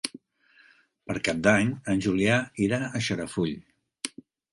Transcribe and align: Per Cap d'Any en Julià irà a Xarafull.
Per 1.09 1.15
Cap 1.27 1.43
d'Any 1.47 1.69
en 1.93 2.01
Julià 2.05 2.37
irà 2.69 2.79
a 2.87 3.03
Xarafull. 3.09 3.53